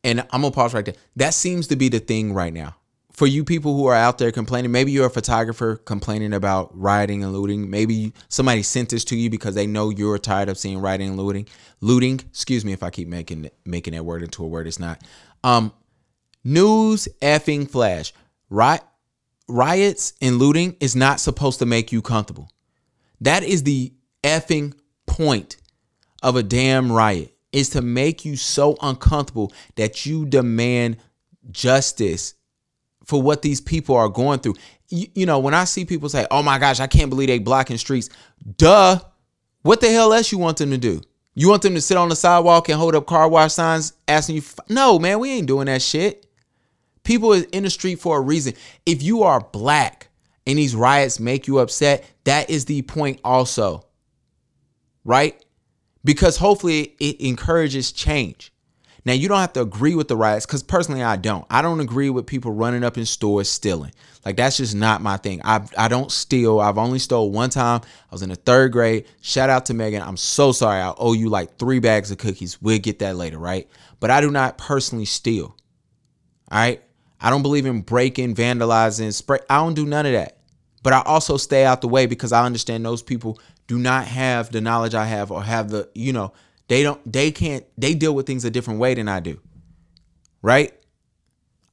[0.03, 0.95] And I'm gonna pause right there.
[1.15, 2.75] That seems to be the thing right now.
[3.11, 7.23] For you people who are out there complaining, maybe you're a photographer complaining about rioting
[7.23, 7.69] and looting.
[7.69, 11.17] Maybe somebody sent this to you because they know you're tired of seeing rioting and
[11.17, 11.47] looting.
[11.79, 15.01] Looting, excuse me if I keep making making that word into a word it's not.
[15.43, 15.71] Um,
[16.43, 18.13] news effing flash.
[18.49, 18.81] Right,
[19.47, 22.51] riots and looting is not supposed to make you comfortable.
[23.21, 24.73] That is the effing
[25.05, 25.57] point
[26.21, 30.97] of a damn riot is to make you so uncomfortable that you demand
[31.51, 32.33] justice
[33.05, 34.55] for what these people are going through.
[34.89, 37.39] You, you, know, when I see people say, "Oh my gosh, I can't believe they
[37.39, 38.09] blocking streets,"
[38.57, 38.99] duh.
[39.61, 41.01] What the hell else you want them to do?
[41.35, 44.35] You want them to sit on the sidewalk and hold up car wash signs asking
[44.35, 44.41] you?
[44.69, 46.27] No, man, we ain't doing that shit.
[47.03, 48.53] People is in the street for a reason.
[48.85, 50.09] If you are black
[50.45, 53.85] and these riots make you upset, that is the point also.
[55.03, 55.42] Right?
[56.03, 58.51] Because hopefully it encourages change.
[59.05, 61.45] Now you don't have to agree with the riots because personally I don't.
[61.49, 63.91] I don't agree with people running up in stores stealing.
[64.25, 65.41] Like that's just not my thing.
[65.43, 66.59] I I don't steal.
[66.59, 67.81] I've only stole one time.
[67.83, 69.05] I was in the third grade.
[69.21, 70.01] Shout out to Megan.
[70.01, 70.79] I'm so sorry.
[70.81, 72.61] I owe you like three bags of cookies.
[72.61, 73.67] We'll get that later, right?
[73.99, 75.57] But I do not personally steal.
[76.51, 76.81] All right.
[77.19, 79.39] I don't believe in breaking, vandalizing, spray.
[79.49, 80.37] I don't do none of that.
[80.81, 84.51] But I also stay out the way because I understand those people do not have
[84.51, 86.33] the knowledge I have or have the, you know,
[86.67, 89.39] they don't, they can't, they deal with things a different way than I do.
[90.41, 90.73] Right?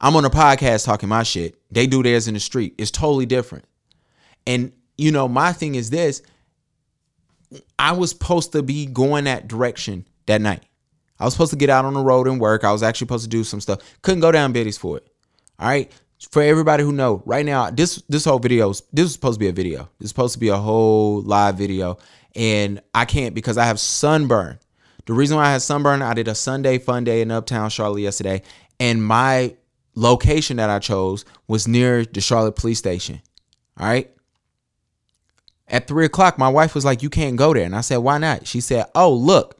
[0.00, 1.60] I'm on a podcast talking my shit.
[1.70, 2.74] They do theirs in the street.
[2.78, 3.64] It's totally different.
[4.46, 6.22] And, you know, my thing is this
[7.78, 10.64] I was supposed to be going that direction that night.
[11.18, 12.64] I was supposed to get out on the road and work.
[12.64, 13.80] I was actually supposed to do some stuff.
[14.02, 15.06] Couldn't go down Betty's for it.
[15.58, 15.92] All right
[16.28, 19.48] for everybody who know right now this this whole video this is supposed to be
[19.48, 19.88] a video.
[20.00, 21.98] Is supposed to be a whole live video.
[22.36, 24.58] And i can't because i have sunburn.
[25.06, 28.00] The reason why i had sunburn i did a sunday fun day in uptown charlotte
[28.00, 28.42] yesterday.
[28.78, 29.56] And my
[29.94, 33.20] location that i chose was near the charlotte police station.
[33.78, 34.10] All right?
[35.68, 37.64] At three o'clock my wife was like you can't go there.
[37.64, 38.46] And i said why not?
[38.46, 39.56] She said oh look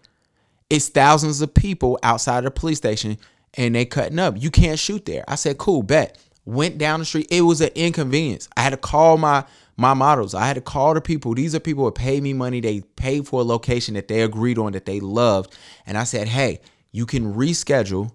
[0.69, 3.19] it's thousands of people outside the police station
[3.55, 4.41] and they cutting up.
[4.41, 5.25] You can't shoot there.
[5.27, 7.29] I said cool bet went down the street.
[7.31, 8.49] It was an inconvenience.
[8.57, 9.45] I had to call my
[9.77, 10.35] my models.
[10.35, 11.35] I had to call the people.
[11.35, 12.61] These are people who paid me money.
[12.61, 15.57] They paid for a location that they agreed on that they loved.
[15.87, 16.61] And I said, hey,
[16.93, 18.13] you can reschedule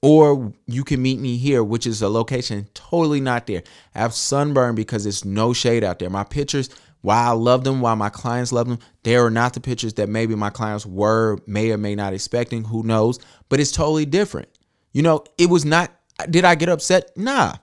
[0.00, 3.64] or you can meet me here, which is a location totally not there.
[3.96, 6.08] I have sunburn because it's no shade out there.
[6.08, 6.70] My pictures,
[7.00, 10.08] while I love them, while my clients love them, they are not the pictures that
[10.08, 12.64] maybe my clients were, may or may not expecting.
[12.64, 13.18] Who knows?
[13.48, 14.48] But it's totally different.
[14.92, 15.90] You know, it was not
[16.30, 17.16] did I get upset?
[17.16, 17.54] Nah.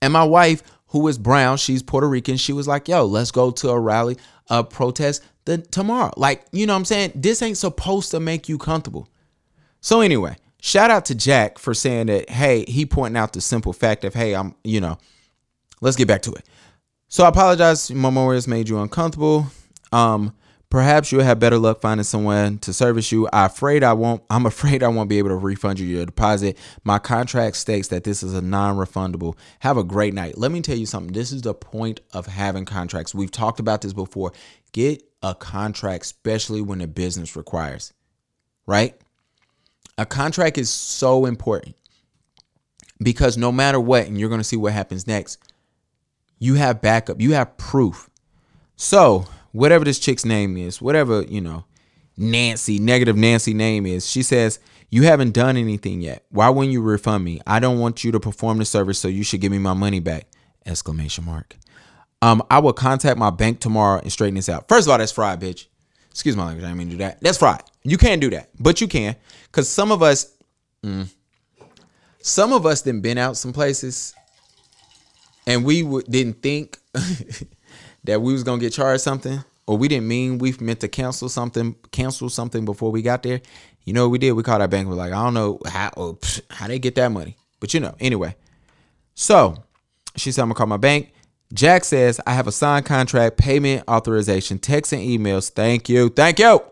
[0.00, 3.50] And my wife, who is brown, she's Puerto Rican, she was like, yo, let's go
[3.50, 4.16] to a rally.
[4.48, 6.12] a protest the tomorrow.
[6.16, 7.12] Like, you know what I'm saying?
[7.14, 9.08] This ain't supposed to make you comfortable.
[9.80, 13.72] So anyway, shout out to Jack for saying that, hey, he pointing out the simple
[13.72, 14.98] fact of, hey, I'm, you know,
[15.80, 16.46] let's get back to it.
[17.08, 19.46] So I apologize, Momo has made you uncomfortable.
[19.92, 20.34] Um,
[20.70, 23.28] perhaps you'll have better luck finding someone to service you.
[23.32, 24.22] I'm afraid I won't.
[24.30, 26.58] I'm afraid I won't be able to refund you your deposit.
[26.84, 29.36] My contract states that this is a non-refundable.
[29.60, 30.38] Have a great night.
[30.38, 31.12] Let me tell you something.
[31.12, 33.14] This is the point of having contracts.
[33.14, 34.32] We've talked about this before.
[34.72, 37.92] Get a contract, especially when the business requires.
[38.66, 38.94] Right?
[39.96, 41.74] A contract is so important
[43.02, 45.38] because no matter what, and you're going to see what happens next,
[46.38, 48.08] you have backup, you have proof.
[48.76, 51.64] So, whatever this chick's name is, whatever, you know,
[52.16, 54.58] Nancy, negative Nancy name is, she says,
[54.90, 56.24] You haven't done anything yet.
[56.30, 57.40] Why wouldn't you refund me?
[57.46, 60.00] I don't want you to perform the service, so you should give me my money
[60.00, 60.26] back.
[60.66, 61.56] Exclamation mark.
[62.20, 64.68] Um, I will contact my bank tomorrow and straighten this out.
[64.68, 65.66] First of all, that's fraud, bitch.
[66.10, 66.64] Excuse my language.
[66.64, 67.20] I didn't mean to do that.
[67.20, 67.62] That's fraud.
[67.84, 69.14] You can't do that, but you can,
[69.52, 70.34] cause some of us,
[70.82, 71.08] mm,
[72.20, 74.14] some of us didn't been out some places,
[75.46, 76.78] and we w- didn't think
[78.08, 81.28] that we was gonna get charged something, or we didn't mean we meant to cancel
[81.28, 83.42] something, cancel something before we got there.
[83.84, 84.32] You know what we did?
[84.32, 84.88] We called our bank.
[84.88, 87.94] We're like, I don't know how psh, how they get that money, but you know.
[88.00, 88.34] Anyway,
[89.14, 89.62] so
[90.16, 91.12] she said I'm gonna call my bank.
[91.52, 95.50] Jack says I have a signed contract, payment authorization, text and emails.
[95.50, 96.62] Thank you, thank you.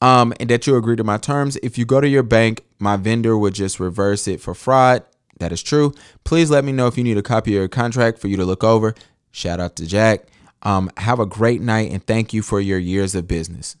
[0.00, 1.56] Um, and that you agree to my terms.
[1.56, 5.02] If you go to your bank, my vendor would just reverse it for fraud.
[5.40, 5.92] That is true.
[6.22, 8.44] Please let me know if you need a copy of your contract for you to
[8.44, 8.94] look over.
[9.30, 10.26] Shout out to Jack.
[10.62, 13.76] Um, have a great night and thank you for your years of business.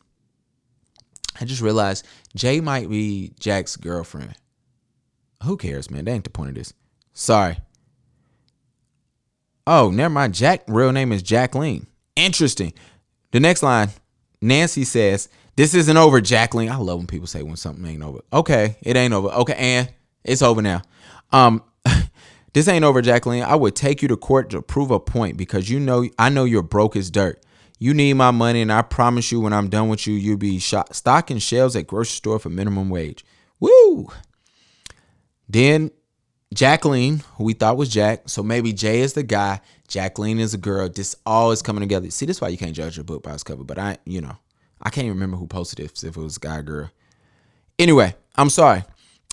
[1.40, 4.34] I just realized Jay might be Jack's girlfriend.
[5.44, 6.04] Who cares, man?
[6.04, 6.74] That ain't the point of this.
[7.12, 7.58] Sorry.
[9.66, 10.34] Oh, never mind.
[10.34, 11.86] Jack real name is Jacqueline.
[12.16, 12.72] Interesting.
[13.32, 13.90] The next line,
[14.40, 16.70] Nancy says, This isn't over, Jacqueline.
[16.70, 18.20] I love when people say when something ain't over.
[18.32, 19.28] Okay, it ain't over.
[19.28, 19.90] Okay, and
[20.24, 20.82] it's over now.
[21.32, 21.62] Um,
[22.52, 23.42] this ain't over, Jacqueline.
[23.42, 26.44] I would take you to court to prove a point because you know I know
[26.44, 27.44] you're broke as dirt.
[27.78, 30.58] You need my money, and I promise you, when I'm done with you, you'll be
[30.58, 33.24] shot, stocking shelves at grocery store for minimum wage.
[33.58, 34.08] Woo!
[35.48, 35.90] Then
[36.52, 40.58] Jacqueline, who we thought was Jack, so maybe Jay is the guy, Jacqueline is a
[40.58, 40.88] girl.
[40.88, 42.10] This all is coming together.
[42.10, 43.64] See, this is why you can't judge a book by its cover.
[43.64, 44.36] But I, you know,
[44.82, 46.90] I can't even remember who posted it, if it was guy girl.
[47.78, 48.84] Anyway, I'm sorry.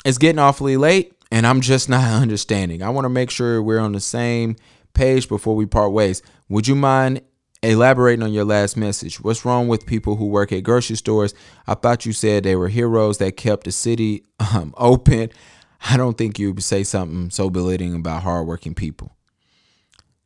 [0.05, 2.81] It's getting awfully late, and I'm just not understanding.
[2.81, 4.55] I want to make sure we're on the same
[4.93, 6.21] page before we part ways.
[6.49, 7.21] Would you mind
[7.63, 9.19] elaborating on your last message?
[9.21, 11.33] What's wrong with people who work at grocery stores?
[11.65, 15.29] I thought you said they were heroes that kept the city um, open.
[15.89, 19.15] I don't think you would say something so belittling about hardworking people.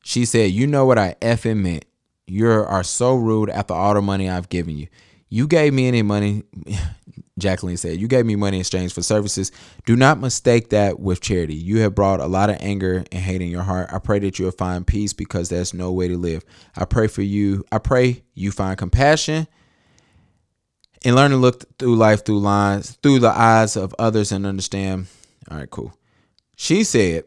[0.03, 1.85] She said, You know what I effing meant.
[2.25, 4.87] You are so rude after all the money I've given you.
[5.27, 6.43] You gave me any money,
[7.41, 7.99] Jacqueline said.
[7.99, 9.51] You gave me money in exchange for services.
[9.85, 11.55] Do not mistake that with charity.
[11.55, 13.89] You have brought a lot of anger and hate in your heart.
[13.91, 16.43] I pray that you'll find peace because there's no way to live.
[16.75, 17.65] I pray for you.
[17.71, 19.47] I pray you find compassion
[21.03, 25.07] and learn to look through life through lines, through the eyes of others and understand.
[25.49, 25.93] All right, cool.
[26.55, 27.25] She said,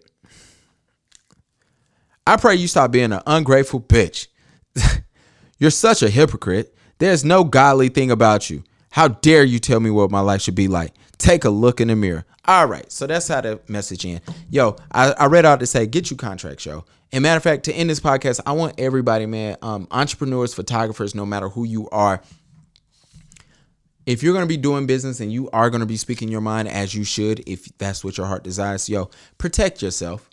[2.27, 4.29] I pray you stop being an ungrateful bitch.
[5.59, 6.75] You're such a hypocrite.
[6.99, 8.63] There's no godly thing about you.
[8.95, 10.95] How dare you tell me what my life should be like?
[11.19, 12.25] Take a look in the mirror.
[12.45, 14.21] All right, so that's how the message in.
[14.49, 16.85] Yo, I, I read out to say get you contracts, yo.
[17.11, 21.13] And matter of fact, to end this podcast, I want everybody, man, um, entrepreneurs, photographers,
[21.13, 22.23] no matter who you are,
[24.07, 26.41] if you're going to be doing business and you are going to be speaking your
[26.41, 30.31] mind as you should, if that's what your heart desires, yo, protect yourself.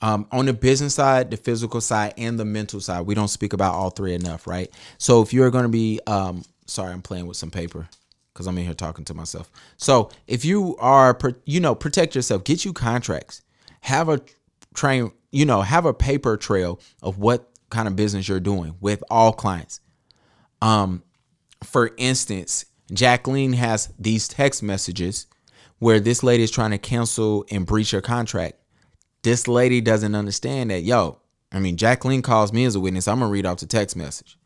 [0.00, 3.52] Um, on the business side, the physical side, and the mental side, we don't speak
[3.52, 4.68] about all three enough, right?
[4.98, 7.88] So if you're going to be, um, sorry, I'm playing with some paper
[8.32, 9.50] because I'm in here talking to myself.
[9.76, 13.42] So if you are, you know, protect yourself, get you contracts,
[13.82, 14.20] have a
[14.74, 19.02] train, you know, have a paper trail of what kind of business you're doing with
[19.08, 19.80] all clients.
[20.60, 21.02] Um,
[21.62, 25.26] for instance, Jacqueline has these text messages
[25.78, 28.54] where this lady is trying to cancel and breach her contract.
[29.22, 31.20] This lady doesn't understand that, yo,
[31.50, 33.06] I mean, Jacqueline calls me as a witness.
[33.08, 34.36] I'm to read off the text message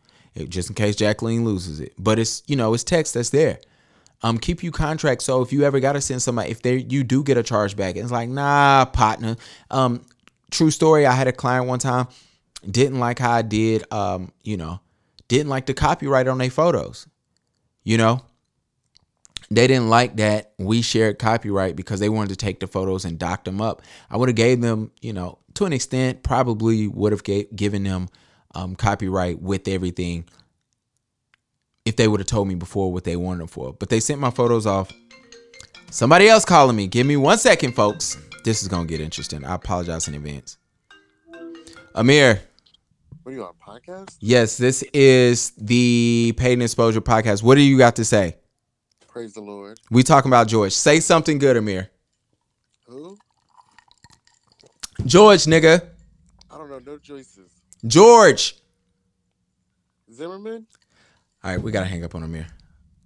[0.48, 1.92] just in case Jacqueline loses it.
[1.98, 3.60] But it's, you know, it's text that's there.
[4.22, 5.22] Um, keep you contract.
[5.22, 7.76] So if you ever got to send somebody, if they you do get a charge
[7.76, 9.36] back, it's like, nah, partner.
[9.70, 10.04] Um,
[10.50, 11.06] true story.
[11.06, 12.08] I had a client one time,
[12.68, 14.80] didn't like how I did, um, you know,
[15.28, 17.06] didn't like the copyright on their photos.
[17.84, 18.22] You know,
[19.50, 23.18] they didn't like that we shared copyright because they wanted to take the photos and
[23.18, 23.82] dock them up.
[24.10, 28.08] I would have gave them, you know, to an extent, probably would have given them
[28.54, 30.24] um, copyright with everything
[31.84, 33.72] if they would have told me before what they wanted them for.
[33.72, 34.90] But they sent my photos off.
[35.90, 36.86] Somebody else calling me.
[36.86, 38.16] Give me one second, folks.
[38.44, 39.44] This is gonna get interesting.
[39.44, 40.58] I apologize in advance.
[41.94, 42.40] Amir,
[43.22, 44.16] What are you on podcast?
[44.20, 47.42] yes, this is the Paid Exposure podcast.
[47.42, 48.36] What do you got to say?
[49.08, 49.80] Praise the Lord.
[49.90, 50.72] We talking about George.
[50.72, 51.90] Say something good, Amir.
[52.86, 53.18] Who?
[55.06, 55.88] George, nigga.
[56.50, 56.78] I don't know.
[56.78, 57.50] No choices.
[57.86, 58.56] George.
[60.12, 60.66] Zimmerman.
[61.44, 62.46] All right, we gotta hang up on Amir.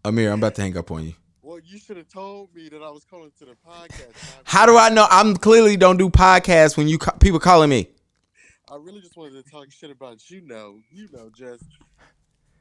[0.05, 1.15] Amir, I'm about to hang up on you.
[1.43, 4.13] Well, you should have told me that I was calling to the podcast.
[4.45, 5.07] How do I know?
[5.11, 7.89] I'm clearly don't do podcasts when you ca- people calling me.
[8.71, 10.41] I really just wanted to talk shit about you.
[10.41, 11.65] Know, you know, just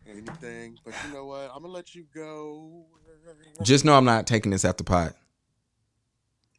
[0.09, 0.78] anything.
[0.84, 1.51] But you know what?
[1.55, 2.86] I'm gonna let you go.
[3.64, 5.14] Just know I'm not taking this after pod.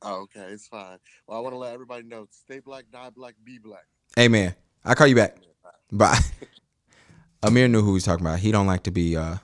[0.00, 0.98] Oh, okay, it's fine.
[1.26, 3.84] Well, I want to let everybody know: stay black, die black, be black.
[4.18, 4.54] Amen.
[4.84, 5.36] I'll call you back.
[5.90, 6.18] Bye.
[7.42, 8.38] Amir knew who he's talking about.
[8.38, 9.36] He don't like to be uh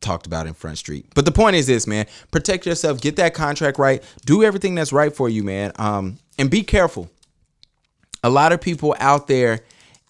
[0.00, 1.06] talked about in Front Street.
[1.14, 2.06] But the point is this, man.
[2.30, 3.00] Protect yourself.
[3.00, 4.02] Get that contract right.
[4.24, 5.72] Do everything that's right for you, man.
[5.76, 7.10] Um, and be careful.
[8.22, 9.60] A lot of people out there,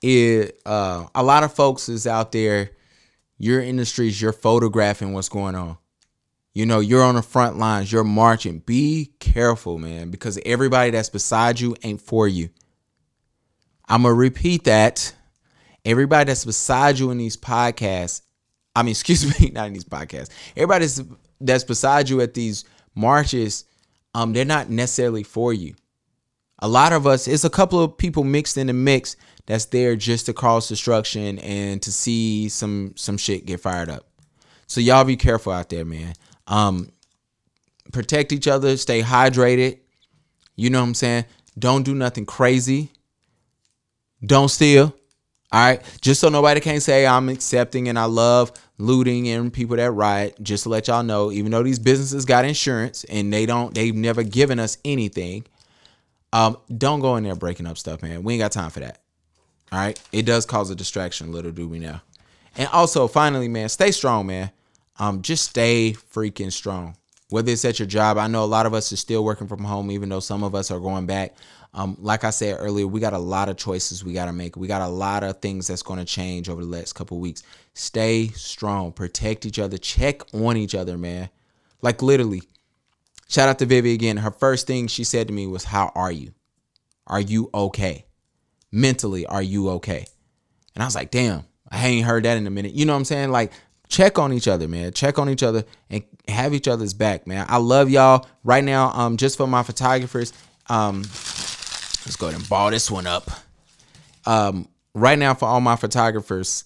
[0.02, 2.70] is uh, a lot of folks is out there.
[3.38, 5.76] Your industries, you're photographing what's going on.
[6.54, 7.92] You know, you're on the front lines.
[7.92, 8.60] You're marching.
[8.60, 12.48] Be careful, man, because everybody that's beside you ain't for you.
[13.88, 15.14] I'm gonna repeat that.
[15.84, 18.22] Everybody that's beside you in these podcasts,
[18.74, 20.30] I mean, excuse me, not in these podcasts.
[20.56, 21.02] Everybody that's,
[21.40, 22.64] that's beside you at these
[22.94, 23.64] marches,
[24.14, 25.74] um, they're not necessarily for you.
[26.60, 29.94] A lot of us, it's a couple of people mixed in the mix that's there
[29.94, 34.06] just to cause destruction and to see some some shit get fired up.
[34.66, 36.14] So y'all be careful out there, man.
[36.46, 36.90] Um,
[37.92, 39.78] protect each other, stay hydrated.
[40.56, 41.26] You know what I'm saying?
[41.58, 42.90] Don't do nothing crazy.
[44.24, 44.94] Don't steal.
[45.52, 45.82] All right.
[46.00, 50.36] Just so nobody can say I'm accepting and I love looting and people that riot.
[50.42, 53.94] Just to let y'all know, even though these businesses got insurance and they don't, they've
[53.94, 55.44] never given us anything.
[56.32, 58.22] Um, don't go in there breaking up stuff, man.
[58.24, 58.98] We ain't got time for that.
[59.72, 60.00] All right.
[60.12, 62.00] It does cause a distraction, little do we know.
[62.56, 64.50] And also, finally, man, stay strong, man.
[64.98, 66.96] Um, just stay freaking strong.
[67.28, 69.64] Whether it's at your job, I know a lot of us are still working from
[69.64, 71.34] home, even though some of us are going back.
[71.74, 74.56] Um, like I said earlier, we got a lot of choices we got to make.
[74.56, 77.42] We got a lot of things that's going to change over the next couple weeks.
[77.74, 81.28] Stay strong, protect each other, check on each other, man.
[81.82, 82.42] Like literally,
[83.28, 84.16] shout out to Vivi again.
[84.16, 86.32] Her first thing she said to me was, "How are you?
[87.06, 88.06] Are you okay?
[88.72, 90.06] Mentally, are you okay?"
[90.74, 93.00] And I was like, "Damn, I ain't heard that in a minute." You know what
[93.00, 93.30] I'm saying?
[93.30, 93.52] Like,
[93.88, 94.92] check on each other, man.
[94.92, 97.46] Check on each other and have each other's back, man.
[97.48, 98.90] I love y'all right now.
[98.92, 100.32] Um, just for my photographers,
[100.68, 101.04] um,
[102.06, 103.28] let's go ahead and ball this one up.
[104.24, 106.64] Um, right now for all my photographers,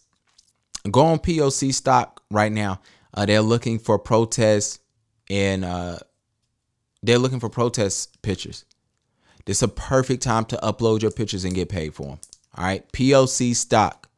[0.91, 2.80] go on POC stock right now.
[3.14, 4.78] Uh, they're looking for protests
[5.30, 5.97] and uh,
[7.03, 8.66] they're looking for protest pictures.
[9.47, 12.18] This is a perfect time to upload your pictures and get paid for them.
[12.57, 14.11] All right, POC stock.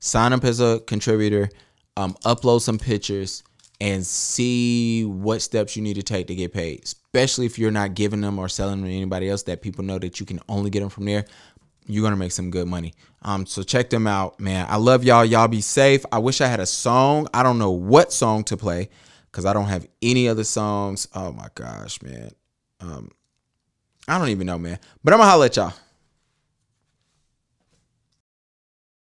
[0.00, 1.50] Sign up as a contributor.
[1.96, 3.42] Um, upload some pictures
[3.80, 6.82] and see what steps you need to take to get paid.
[6.82, 9.98] Especially if you're not giving them or selling them to anybody else that people know
[9.98, 11.24] that you can only get them from there.
[11.86, 12.92] You're gonna make some good money.
[13.22, 14.66] Um, so check them out, man.
[14.68, 15.24] I love y'all.
[15.24, 16.04] Y'all be safe.
[16.12, 17.28] I wish I had a song.
[17.32, 18.90] I don't know what song to play
[19.30, 21.08] because I don't have any other songs.
[21.14, 22.30] Oh my gosh, man.
[22.80, 23.10] Um,
[24.06, 24.78] I don't even know, man.
[25.02, 25.72] But I'm gonna holler at y'all.